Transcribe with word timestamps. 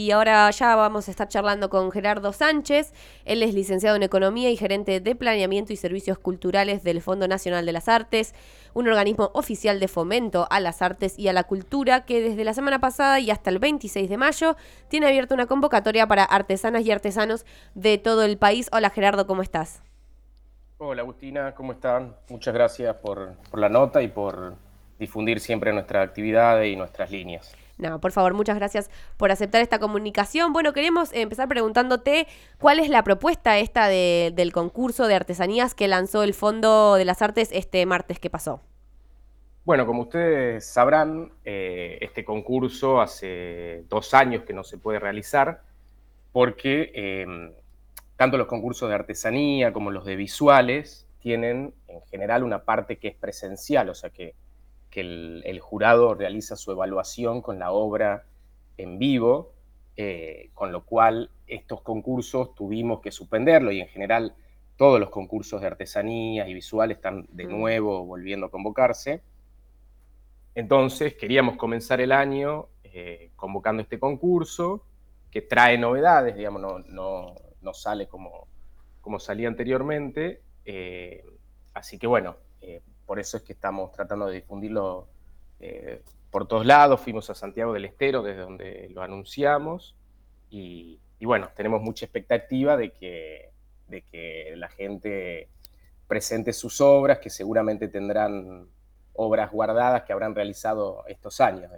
Y 0.00 0.12
ahora 0.12 0.50
ya 0.50 0.76
vamos 0.76 1.08
a 1.08 1.10
estar 1.10 1.28
charlando 1.28 1.68
con 1.68 1.90
Gerardo 1.90 2.32
Sánchez. 2.32 2.94
Él 3.26 3.42
es 3.42 3.52
licenciado 3.52 3.96
en 3.96 4.02
Economía 4.02 4.48
y 4.48 4.56
gerente 4.56 4.98
de 4.98 5.14
Planeamiento 5.14 5.74
y 5.74 5.76
Servicios 5.76 6.18
Culturales 6.18 6.82
del 6.82 7.02
Fondo 7.02 7.28
Nacional 7.28 7.66
de 7.66 7.72
las 7.72 7.86
Artes, 7.86 8.34
un 8.72 8.88
organismo 8.88 9.30
oficial 9.34 9.78
de 9.78 9.88
fomento 9.88 10.46
a 10.48 10.58
las 10.58 10.80
artes 10.80 11.18
y 11.18 11.28
a 11.28 11.34
la 11.34 11.44
cultura 11.44 12.06
que 12.06 12.22
desde 12.22 12.44
la 12.44 12.54
semana 12.54 12.80
pasada 12.80 13.20
y 13.20 13.30
hasta 13.30 13.50
el 13.50 13.58
26 13.58 14.08
de 14.08 14.16
mayo 14.16 14.56
tiene 14.88 15.06
abierta 15.06 15.34
una 15.34 15.44
convocatoria 15.44 16.06
para 16.06 16.24
artesanas 16.24 16.86
y 16.86 16.92
artesanos 16.92 17.44
de 17.74 17.98
todo 17.98 18.22
el 18.22 18.38
país. 18.38 18.70
Hola 18.72 18.88
Gerardo, 18.88 19.26
¿cómo 19.26 19.42
estás? 19.42 19.82
Hola 20.78 21.02
Agustina, 21.02 21.54
¿cómo 21.54 21.72
están? 21.72 22.16
Muchas 22.30 22.54
gracias 22.54 22.96
por, 22.96 23.34
por 23.50 23.60
la 23.60 23.68
nota 23.68 24.00
y 24.00 24.08
por 24.08 24.54
difundir 24.98 25.40
siempre 25.40 25.74
nuestra 25.74 26.00
actividad 26.00 26.62
y 26.62 26.74
nuestras 26.74 27.10
líneas. 27.10 27.54
No, 27.80 27.98
por 27.98 28.12
favor, 28.12 28.34
muchas 28.34 28.56
gracias 28.56 28.90
por 29.16 29.32
aceptar 29.32 29.62
esta 29.62 29.78
comunicación. 29.78 30.52
Bueno, 30.52 30.72
queremos 30.74 31.12
empezar 31.14 31.48
preguntándote 31.48 32.26
cuál 32.58 32.78
es 32.78 32.90
la 32.90 33.02
propuesta 33.02 33.58
esta 33.58 33.88
del 33.88 34.52
concurso 34.52 35.06
de 35.06 35.14
artesanías 35.14 35.74
que 35.74 35.88
lanzó 35.88 36.22
el 36.22 36.34
Fondo 36.34 36.96
de 36.96 37.06
las 37.06 37.22
Artes 37.22 37.48
este 37.52 37.84
martes 37.86 38.18
que 38.18 38.28
pasó. 38.28 38.60
Bueno, 39.64 39.86
como 39.86 40.02
ustedes 40.02 40.66
sabrán, 40.66 41.32
eh, 41.44 41.98
este 42.02 42.24
concurso 42.24 43.00
hace 43.00 43.84
dos 43.88 44.12
años 44.14 44.44
que 44.44 44.52
no 44.52 44.62
se 44.62 44.78
puede 44.78 44.98
realizar 44.98 45.62
porque 46.32 46.92
em, 46.94 47.52
tanto 48.16 48.36
los 48.36 48.46
concursos 48.46 48.88
de 48.88 48.94
artesanía 48.94 49.72
como 49.72 49.90
los 49.90 50.04
de 50.04 50.16
visuales 50.16 51.06
tienen 51.20 51.72
en 51.88 52.02
general 52.02 52.42
una 52.42 52.64
parte 52.64 52.98
que 52.98 53.08
es 53.08 53.14
presencial, 53.14 53.88
o 53.88 53.94
sea 53.94 54.10
que 54.10 54.34
que 54.90 55.00
el, 55.00 55.60
jurado 55.60 56.14
realiza 56.14 56.56
su 56.56 56.72
evaluación 56.72 57.42
con 57.42 57.58
la 57.58 57.70
obra 57.70 58.24
en 58.76 58.98
vivo, 58.98 59.52
eh, 59.96 60.50
con 60.54 60.72
lo 60.72 60.84
cual 60.84 61.30
estos 61.46 61.80
concursos 61.82 62.54
tuvimos 62.54 63.00
que 63.00 63.12
suspenderlo 63.12 63.70
y 63.70 63.80
en 63.80 63.88
general 63.88 64.34
todos 64.76 64.98
los 64.98 65.10
concursos 65.10 65.60
de 65.60 65.68
artesanía 65.68 66.48
y 66.48 66.54
visual 66.54 66.90
están 66.90 67.26
de 67.30 67.44
nuevo 67.44 68.04
volviendo 68.04 68.46
a 68.46 68.50
convocarse. 68.50 69.22
Entonces 70.54 71.14
queríamos 71.14 71.56
comenzar 71.56 72.00
el 72.00 72.12
año 72.12 72.68
eh, 72.82 73.30
convocando 73.36 73.82
este 73.82 74.00
concurso 74.00 74.84
que 75.30 75.42
trae 75.42 75.78
novedades, 75.78 76.34
digamos, 76.34 76.60
no, 76.60 77.34
no, 77.60 77.74
sale 77.74 78.08
como, 78.08 78.48
como 79.00 79.20
salía 79.20 79.46
anteriormente. 79.46 80.42
Eh, 80.64 81.24
así 81.74 81.98
que 81.98 82.08
bueno, 82.08 82.36
por 83.10 83.18
eso 83.18 83.38
es 83.38 83.42
que 83.42 83.54
estamos 83.54 83.90
tratando 83.90 84.28
de 84.28 84.36
difundirlo 84.36 85.08
eh, 85.58 86.00
por 86.30 86.46
todos 86.46 86.64
lados. 86.64 87.00
Fuimos 87.00 87.28
a 87.28 87.34
Santiago 87.34 87.72
del 87.72 87.86
Estero, 87.86 88.22
desde 88.22 88.42
donde 88.42 88.88
lo 88.94 89.02
anunciamos, 89.02 89.96
y, 90.48 91.00
bueno, 91.20 91.48
tenemos 91.56 91.82
mucha 91.82 92.04
expectativa 92.04 92.76
de 92.76 92.92
que, 92.92 93.50
de 93.88 94.02
que 94.02 94.54
la 94.54 94.68
gente 94.68 95.48
presente 96.06 96.52
sus 96.52 96.80
obras, 96.80 97.18
que 97.18 97.30
seguramente 97.30 97.88
tendrán 97.88 98.68
obras 99.14 99.50
guardadas 99.50 100.04
que 100.04 100.12
habrán 100.12 100.36
realizado 100.36 101.04
estos 101.08 101.40
años. 101.40 101.68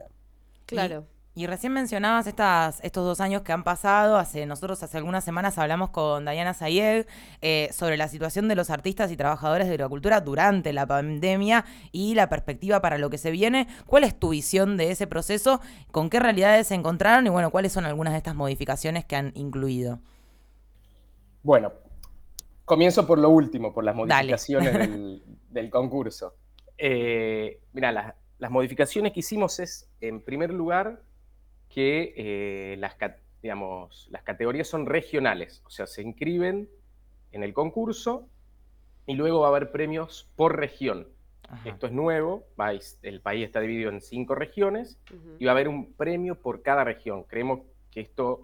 Claro. 0.67 1.07
Y 1.35 1.47
recién 1.47 1.73
mencionabas 1.73 2.27
estas, 2.27 2.79
estos 2.85 3.07
dos 3.07 3.21
años 3.23 3.41
que 3.41 3.53
han 3.53 3.65
pasado. 3.65 4.17
Hace, 4.17 4.45
nosotros 4.45 4.83
hace 4.83 4.99
algunas 4.99 5.25
semanas 5.25 5.57
hablamos 5.57 5.89
con 5.89 6.27
Diana 6.27 6.53
Sayeg 6.53 7.07
eh, 7.41 7.71
sobre 7.73 7.97
la 7.97 8.09
situación 8.09 8.49
de 8.49 8.55
los 8.55 8.69
artistas 8.69 9.11
y 9.11 9.17
trabajadores 9.17 9.69
de 9.69 9.79
la 9.79 9.89
cultura 9.89 10.21
durante 10.21 10.75
la 10.75 10.87
pandemia 10.87 11.65
y 11.91 12.15
la 12.15 12.29
perspectiva 12.29 12.83
para 12.83 12.99
lo 12.99 13.09
que 13.09 13.17
se 13.17 13.31
viene. 13.31 13.67
¿Cuál 13.87 14.05
es 14.05 14.19
tu 14.19 14.29
visión 14.31 14.77
de 14.77 14.91
ese 14.91 15.07
proceso? 15.07 15.63
¿Con 15.91 16.11
qué 16.11 16.21
realidades 16.21 16.67
se 16.67 16.75
encontraron? 16.75 17.27
Y 17.27 17.31
bueno, 17.31 17.51
¿cuáles 17.51 17.73
son 17.73 17.87
algunas 17.87 18.13
de 18.13 18.19
estas 18.19 18.35
modificaciones 18.35 19.07
que 19.07 19.17
han 19.17 19.33
incluido? 19.35 20.01
Bueno, 21.43 21.73
comienzo 22.67 23.07
por 23.07 23.19
lo 23.19 23.31
último, 23.31 23.73
por 23.73 23.85
las 23.85 23.97
modificaciones 23.97 24.75
del, 25.49 25.71
concurso. 25.71 26.35
Eh, 26.77 27.63
mira, 27.73 27.91
las 28.39 28.51
modificaciones 28.51 29.15
que 29.15 29.21
hicimos 29.21 29.61
es, 29.61 29.89
en 30.03 30.21
primer 30.21 30.53
lugar, 30.53 31.01
que 31.73 32.13
eh, 32.17 32.77
las, 32.79 32.97
digamos, 33.43 34.09
las 34.11 34.23
categorías 34.23 34.69
son 34.69 34.87
regionales, 34.87 35.63
o 35.67 35.71
sea, 35.71 35.87
se 35.87 36.03
inscriben 36.03 36.69
en 37.33 37.43
el 37.43 37.55
concurso 37.55 38.29
y 39.07 39.15
luego 39.15 39.41
va 39.41 39.47
a 39.47 39.51
haber 39.51 39.73
premios 39.73 40.29
por 40.37 40.57
región. 40.57 41.09
Esto 41.67 41.87
es 41.87 41.93
nuevo, 41.93 42.47
el 43.03 43.21
país 43.21 43.45
está 43.45 43.61
dividido 43.61 43.91
en 43.91 44.01
cinco 44.01 44.35
regiones 44.35 44.99
y 45.39 45.45
va 45.45 45.51
a 45.51 45.55
haber 45.55 45.69
un 45.69 45.93
premio 45.93 46.35
por 46.35 46.63
cada 46.63 46.83
región. 46.83 47.25
Creemos 47.25 47.61
que 47.91 48.01
esto 48.01 48.41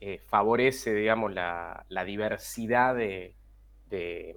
eh, 0.00 0.20
favorece, 0.26 0.94
digamos, 0.94 1.32
la, 1.32 1.84
diversidad 2.06 2.94
de, 2.94 3.34
de, 3.90 4.36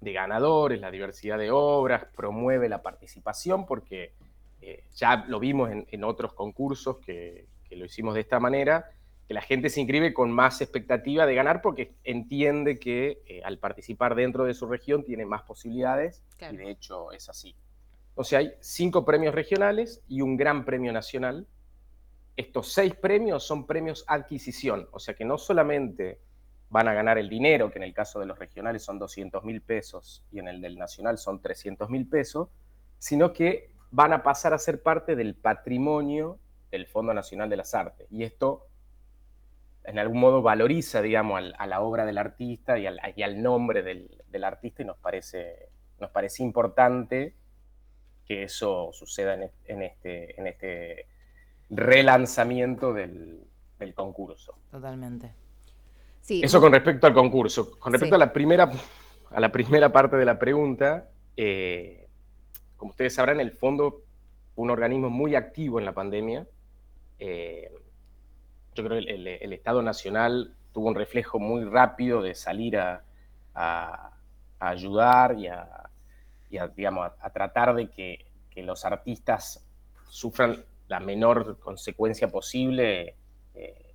ganadores, 0.00 0.80
la 0.80 0.92
diversidad 0.92 1.36
de 1.36 1.50
obras, 1.50 2.06
promueve 2.14 2.68
la 2.68 2.82
participación 2.82 3.66
porque 3.66 4.12
eh, 4.60 4.84
ya 4.94 5.24
lo 5.28 5.40
vimos 5.40 5.70
en, 5.70 6.04
otros 6.04 6.32
concursos 6.32 6.98
que, 6.98 7.46
lo 7.70 7.84
hicimos 7.84 8.14
de 8.14 8.20
esta 8.20 8.38
manera, 8.38 8.90
que 9.26 9.34
la 9.34 9.40
gente 9.40 9.68
se 9.68 9.80
inscribe 9.80 10.14
con 10.14 10.30
más 10.30 10.60
expectativa 10.60 11.26
de 11.26 11.34
ganar 11.34 11.60
porque 11.60 11.94
entiende 12.04 12.78
que 12.78 13.22
eh, 13.26 13.42
al 13.44 13.58
participar 13.58 14.14
dentro 14.14 14.44
de 14.44 14.54
su 14.54 14.66
región 14.66 15.04
tiene 15.04 15.26
más 15.26 15.42
posibilidades 15.42 16.22
y 16.52 16.56
de 16.56 16.70
hecho 16.70 17.10
es 17.10 17.28
así. 17.28 17.56
O 18.14 18.22
sea, 18.22 18.38
hay 18.38 18.52
cinco 18.60 19.04
premios 19.04 19.34
regionales 19.34 20.02
y 20.08 20.20
un 20.20 20.36
gran 20.36 20.64
premio 20.64 20.92
nacional. 20.92 21.48
Estos 22.36 22.72
seis 22.72 22.94
premios 22.94 23.44
son 23.44 23.66
premios 23.66 24.04
adquisición, 24.06 24.88
o 24.92 25.00
sea 25.00 25.14
que 25.14 25.24
no 25.24 25.36
solamente 25.36 26.20
van 26.70 26.88
a 26.88 26.94
ganar 26.94 27.18
el 27.18 27.28
dinero, 27.28 27.70
que 27.70 27.78
en 27.78 27.84
el 27.84 27.94
caso 27.94 28.18
de 28.18 28.26
los 28.26 28.38
regionales 28.38 28.82
son 28.82 28.98
200 28.98 29.44
mil 29.44 29.62
pesos 29.62 30.24
y 30.32 30.40
en 30.40 30.48
el 30.48 30.60
del 30.60 30.76
nacional 30.76 31.18
son 31.18 31.40
300 31.40 31.88
mil 31.88 32.08
pesos, 32.08 32.48
sino 32.98 33.32
que 33.32 33.70
van 33.94 34.12
a 34.12 34.24
pasar 34.24 34.52
a 34.52 34.58
ser 34.58 34.82
parte 34.82 35.14
del 35.14 35.36
patrimonio 35.36 36.40
del 36.72 36.86
Fondo 36.88 37.14
Nacional 37.14 37.48
de 37.48 37.56
las 37.56 37.76
Artes. 37.76 38.08
Y 38.10 38.24
esto, 38.24 38.66
en 39.84 40.00
algún 40.00 40.18
modo, 40.18 40.42
valoriza, 40.42 41.00
digamos, 41.00 41.40
a 41.56 41.66
la 41.68 41.80
obra 41.80 42.04
del 42.04 42.18
artista 42.18 42.76
y 42.76 42.86
al, 42.86 43.42
nombre 43.42 43.84
del, 43.84 44.44
artista 44.44 44.82
y 44.82 44.84
nos 44.84 44.98
parece, 44.98 45.68
nos 46.00 46.10
parece 46.10 46.42
importante 46.42 47.36
que 48.26 48.42
eso 48.42 48.90
suceda 48.92 49.34
en, 49.66 49.82
este, 49.82 50.40
en 50.40 50.48
este 50.48 51.06
relanzamiento 51.70 52.92
del, 52.92 53.46
concurso. 53.94 54.58
Totalmente. 54.72 55.30
Sí. 56.20 56.40
Eso 56.42 56.60
con 56.60 56.72
respecto 56.72 57.06
al 57.06 57.14
concurso. 57.14 57.78
Con 57.78 57.92
respecto 57.92 58.16
a, 58.16 58.18
la 58.18 58.32
primera, 58.32 58.72
a 59.30 59.40
la 59.40 59.52
primera 59.52 59.92
parte 59.92 60.16
de 60.16 60.24
la 60.24 60.38
pregunta, 60.38 61.10
eh, 61.36 62.03
como 62.84 62.90
ustedes 62.90 63.14
sabrán, 63.14 63.40
el 63.40 63.52
fondo 63.52 64.02
un 64.56 64.68
organismo 64.68 65.08
muy 65.08 65.36
activo 65.36 65.78
en 65.78 65.86
la 65.86 65.94
pandemia. 65.94 66.46
Eh, 67.18 67.70
yo 68.74 68.84
creo 68.84 69.00
que 69.00 69.10
el, 69.10 69.52
Estado 69.54 69.80
Nacional 69.80 70.54
tuvo 70.70 70.88
un 70.88 70.94
reflejo 70.94 71.38
muy 71.38 71.64
rápido 71.64 72.20
de 72.20 72.34
salir 72.34 72.76
a, 72.76 73.02
ayudar 74.58 75.38
y 75.38 75.46
a, 75.46 76.68
digamos, 76.76 77.10
a, 77.22 77.30
tratar 77.30 77.74
de 77.74 77.88
que, 77.88 78.26
los 78.56 78.84
artistas 78.84 79.66
sufran 80.10 80.62
la 80.86 81.00
menor 81.00 81.58
consecuencia 81.60 82.28
posible, 82.28 83.16
eh, 83.54 83.94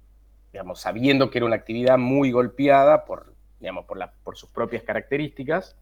digamos, 0.52 0.82
sabiendo 0.82 1.30
que 1.30 1.38
era 1.38 1.46
una 1.46 1.58
actividad 1.58 2.00
muy 2.00 2.32
golpeada 2.32 3.06
por, 3.06 3.36
digamos, 3.60 3.86
por, 3.86 4.00
por 4.24 4.36
sus 4.36 4.50
propias 4.50 4.82
características. 4.82 5.78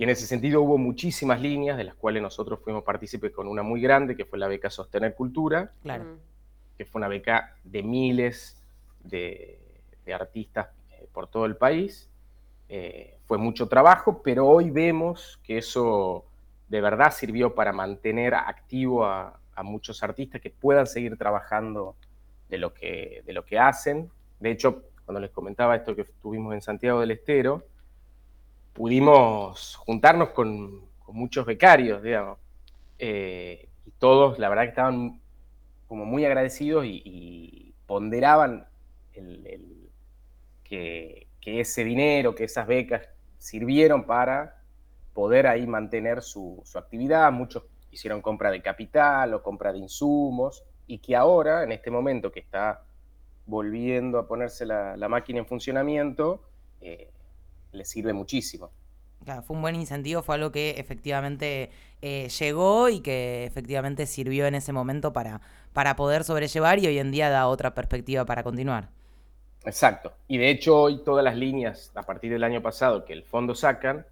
Y 0.00 0.04
en 0.04 0.08
ese 0.08 0.26
sentido 0.26 0.62
hubo 0.62 0.78
muchísimas 0.78 1.42
líneas, 1.42 1.76
de 1.76 1.84
las 1.84 1.94
cuales 1.94 2.22
nosotros 2.22 2.58
fuimos 2.64 2.82
partícipes 2.84 3.32
con 3.32 3.46
una 3.46 3.62
muy 3.62 3.82
grande, 3.82 4.16
que 4.16 4.24
fue 4.24 4.38
la 4.38 4.48
beca 4.48 4.70
Sostener 4.70 5.14
Cultura, 5.14 5.72
claro. 5.82 6.16
que 6.78 6.86
fue 6.86 7.00
una 7.00 7.08
beca 7.08 7.54
de 7.64 7.82
miles 7.82 8.56
de, 9.04 9.60
artistas 10.10 10.68
eh, 10.92 11.06
por 11.12 11.26
todo 11.26 11.44
el 11.44 11.54
país. 11.54 12.08
Eh, 12.70 13.18
fue 13.26 13.36
mucho 13.36 13.68
trabajo, 13.68 14.22
pero 14.22 14.48
hoy 14.48 14.70
vemos 14.70 15.38
que 15.42 15.58
eso 15.58 16.24
de 16.70 16.80
verdad 16.80 17.12
sirvió 17.12 17.54
para 17.54 17.70
mantener 17.70 18.34
activo 18.34 19.04
a, 19.04 19.38
muchos 19.62 20.02
artistas 20.02 20.40
que 20.40 20.48
puedan 20.48 20.86
seguir 20.86 21.18
trabajando 21.18 21.94
de 22.48 22.56
lo, 22.56 22.72
que, 22.72 23.22
de 23.26 23.34
lo 23.34 23.44
que 23.44 23.58
hacen. 23.58 24.10
De 24.38 24.50
hecho, 24.50 24.84
cuando 25.04 25.20
les 25.20 25.30
comentaba 25.30 25.76
esto 25.76 25.94
que 25.94 26.00
estuvimos 26.00 26.54
en 26.54 26.62
Santiago 26.62 27.00
del 27.00 27.10
Estero, 27.10 27.66
pudimos 28.72 29.76
juntarnos 29.76 30.30
con, 30.30 30.88
muchos 31.12 31.44
becarios, 31.44 32.04
digamos, 32.04 32.38
eh, 33.00 33.68
y 33.84 33.90
todos, 33.98 34.38
la 34.38 34.48
verdad 34.48 34.62
que 34.62 34.68
estaban 34.68 35.20
como 35.88 36.04
muy 36.04 36.24
agradecidos 36.24 36.84
y, 36.86 37.74
ponderaban 37.86 38.68
que, 40.62 41.26
ese 41.44 41.82
dinero, 41.82 42.36
que 42.36 42.44
esas 42.44 42.68
becas 42.68 43.08
sirvieron 43.38 44.04
para 44.04 44.62
poder 45.12 45.48
ahí 45.48 45.66
mantener 45.66 46.22
su, 46.22 46.62
actividad. 46.76 47.32
Muchos 47.32 47.64
hicieron 47.90 48.22
compra 48.22 48.52
de 48.52 48.62
capital 48.62 49.34
o 49.34 49.42
compra 49.42 49.72
de 49.72 49.78
insumos 49.78 50.62
y 50.86 50.98
que 50.98 51.16
ahora, 51.16 51.64
en 51.64 51.72
este 51.72 51.90
momento 51.90 52.30
que 52.30 52.38
está 52.38 52.84
volviendo 53.46 54.20
a 54.20 54.28
ponerse 54.28 54.64
la, 54.64 55.08
máquina 55.08 55.40
en 55.40 55.46
funcionamiento, 55.46 56.44
eh, 56.80 57.10
les 57.72 57.88
sirve 57.88 58.12
muchísimo. 58.12 58.70
fue 59.46 59.56
un 59.56 59.62
buen 59.62 59.74
incentivo, 59.74 60.22
fue 60.22 60.34
algo 60.36 60.50
que 60.50 60.70
efectivamente 60.78 61.70
eh, 62.02 62.28
llegó 62.28 62.88
y 62.88 63.00
que 63.00 63.44
efectivamente 63.44 64.06
sirvió 64.06 64.46
en 64.46 64.54
ese 64.54 64.72
momento 64.72 65.12
para, 65.12 65.40
para 65.72 65.96
poder 65.96 66.24
sobrellevar 66.24 66.78
y 66.78 66.86
hoy 66.86 66.98
en 66.98 67.10
día 67.10 67.30
da 67.30 67.46
otra 67.46 67.74
perspectiva 67.74 68.24
para 68.24 68.42
continuar. 68.42 68.88
Exacto. 69.64 70.12
Y 70.26 70.38
de 70.38 70.50
hecho 70.50 70.80
hoy 70.80 71.02
todas 71.04 71.24
las 71.24 71.36
líneas 71.36 71.92
a 71.94 72.02
partir 72.02 72.32
del 72.32 72.44
año 72.44 72.62
pasado 72.62 73.04
que 73.04 73.12
el 73.12 73.24
fondo 73.24 73.54
sacan, 73.54 74.06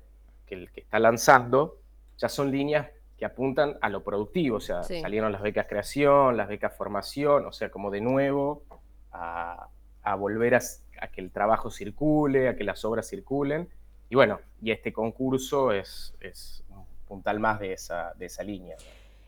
que 0.46 0.54
el 0.54 0.70
que 0.70 0.80
está 0.80 0.98
lanzando, 0.98 1.78
ya 2.18 2.28
son 2.28 2.50
líneas 2.50 2.88
que 3.16 3.24
apuntan 3.24 3.76
a 3.80 3.88
lo 3.88 4.04
productivo, 4.04 4.58
o 4.58 4.60
sea, 4.60 4.84
salieron 4.84 5.32
las 5.32 5.42
becas 5.42 5.66
creación, 5.66 6.36
las 6.36 6.48
becas 6.48 6.72
formación, 6.76 7.46
o 7.46 7.52
sea, 7.52 7.68
como 7.68 7.90
de 7.90 8.00
nuevo 8.00 8.62
a, 9.10 9.68
volver 10.16 10.54
a, 10.54 10.60
que 11.06 11.20
el 11.20 11.30
trabajo 11.30 11.70
circule, 11.70 12.48
a 12.48 12.56
que 12.56 12.64
las 12.64 12.84
obras 12.84 13.08
circulen. 13.08 13.68
Y 14.10 14.16
bueno, 14.16 14.40
y 14.60 14.72
este 14.72 14.92
concurso 14.92 15.70
es, 15.70 16.14
es 16.20 16.64
un 16.70 16.84
puntal 17.06 17.38
más 17.38 17.60
de 17.60 17.74
esa, 17.74 18.12
de 18.18 18.26
esa 18.26 18.42
línea. 18.42 18.76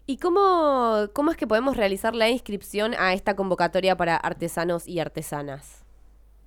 ¿Y 0.06 0.16
cómo, 0.16 1.06
cómo 1.12 1.30
es 1.30 1.36
que 1.36 1.46
podemos 1.46 1.76
realizar 1.76 2.16
la 2.16 2.28
inscripción 2.28 2.94
a 2.98 3.14
esta 3.14 3.36
convocatoria 3.36 3.96
para 3.96 4.16
artesanos 4.16 4.88
y 4.88 4.98
artesanas? 4.98 5.84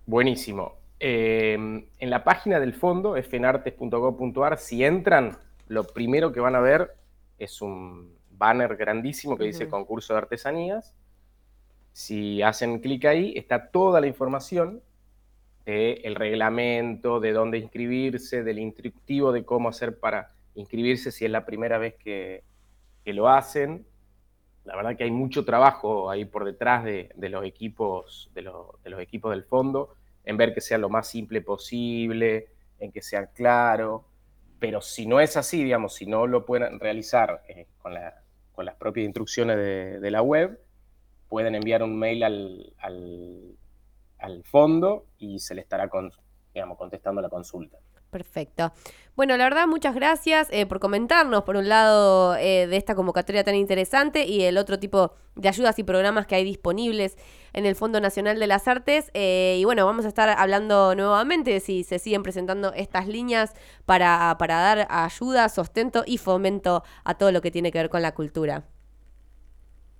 Buenísimo. 0.06 0.74
Eh, 1.00 1.54
en 1.54 2.10
la 2.10 2.24
página 2.24 2.60
del 2.60 2.74
fondo, 2.74 3.16
fnartes.gov.ar, 3.16 4.58
si 4.58 4.84
entran, 4.84 5.38
lo 5.68 5.86
primero 5.86 6.31
que 6.31 6.40
van 6.40 6.56
a 6.56 6.60
ver 6.60 6.96
es 7.40 7.62
un 7.62 8.18
banner 8.31 8.75
grandísimo 8.75 9.38
que 9.38 9.46
dice 9.46 9.70
concurso 9.70 10.14
de 10.14 10.20
artesanías. 10.20 10.96
Si 11.94 12.42
hacen 12.42 12.80
clic 12.80 13.06
ahí, 13.06 13.34
está 13.36 13.70
toda 13.70 14.02
la 14.02 14.08
información 14.08 14.81
del 15.65 16.15
reglamento, 16.15 17.19
de 17.19 17.31
dónde 17.31 17.57
inscribirse, 17.57 18.44
del 18.44 18.60
instructivo 18.60 19.31
de 19.31 19.45
cómo 19.45 19.69
hacer 19.69 20.00
para 20.00 20.31
inscribirse 20.56 21.12
si 21.12 21.25
es 21.25 21.31
la 21.31 21.45
primera 21.45 21.77
vez 21.77 21.95
que, 21.95 22.44
lo 23.06 23.30
hacen. 23.30 23.86
La 24.65 24.75
verdad 24.75 24.95
que 24.95 25.04
hay 25.04 25.12
mucho 25.12 25.44
trabajo 25.44 26.10
ahí 26.10 26.25
por 26.25 26.45
detrás 26.45 26.83
de, 26.83 27.10
los 27.18 27.45
equipos, 27.45 28.31
de, 28.33 28.50
de 28.83 28.89
los 28.89 29.01
equipos 29.01 29.31
del 29.31 29.44
fondo, 29.44 29.95
en 30.24 30.38
ver 30.38 30.54
que 30.54 30.62
sea 30.62 30.77
lo 30.77 30.89
más 30.89 31.07
simple 31.07 31.42
posible, 31.42 32.48
en 32.80 32.92
que 32.92 33.01
sea 33.01 33.27
claro 33.27 34.06
pero 34.63 34.80
si 34.80 35.06
no 35.06 35.19
es 35.19 35.36
así, 35.36 35.62
digamos, 35.62 35.94
si 35.94 36.06
no 36.06 36.25
lo 36.25 36.45
pueden 36.45 36.80
realizar 36.80 37.44
eh, 37.50 37.68
con, 37.81 37.94
las 37.94 38.75
propias 38.75 39.04
instrucciones 39.04 39.57
de, 39.57 40.10
la 40.10 40.21
web, 40.21 40.57
pueden 41.27 41.56
enviar 41.56 41.83
un 41.83 42.00
mail 42.00 42.24
al, 42.24 43.57
fondo 44.44 45.06
y 45.18 45.40
se 45.40 45.56
le 45.56 45.62
estará 45.62 45.90
digamos, 46.54 46.78
contestando 46.78 47.22
la 47.22 47.30
consulta. 47.30 47.78
Perfecto. 48.14 48.72
Bueno, 49.16 49.36
la 49.38 49.44
verdad, 49.44 49.68
muchas 49.68 49.96
gracias 49.96 50.48
eh, 50.52 50.68
por 50.68 50.80
comentarnos, 50.80 51.44
por 51.44 51.56
un 51.56 51.68
lado, 51.68 52.36
eh, 52.36 52.68
de 52.68 52.78
esta 52.78 52.94
convocatoria 52.94 53.44
tan 53.44 53.56
interesante 53.56 54.25
y 54.25 54.44
el 54.44 54.58
otro 54.60 54.78
tipo 54.78 55.14
de 55.36 55.50
ayudas 55.50 55.78
y 55.80 55.84
programas 55.84 56.28
que 56.28 56.36
hay 56.36 56.44
disponibles 56.44 57.18
en 57.54 57.66
el 57.66 57.75
Fondo 57.75 58.00
Nacional 58.00 58.40
de 58.40 58.46
las 58.46 58.68
Artes. 58.68 59.10
Eh, 59.16 59.58
y 59.60 59.66
bueno, 59.66 59.86
vamos 59.86 60.06
a 60.06 60.10
estar 60.10 60.30
hablando 60.30 60.94
nuevamente 60.94 61.60
si 61.60 61.84
se 61.84 61.98
siguen 61.98 62.22
presentando 62.22 62.72
estas 62.74 63.08
líneas 63.08 63.54
para, 63.86 64.36
para 64.38 64.60
dar 64.60 64.88
ayuda, 64.90 65.50
sustento 65.50 66.04
y 66.06 66.20
fomento 66.20 66.84
a 67.04 67.16
todo 67.16 67.31
lo 67.31 67.42
que 67.42 67.50
tiene 67.50 67.72
que 67.72 67.80
ver 67.80 67.90
con 67.90 68.04
la 68.04 68.14
cultura. 68.14 68.64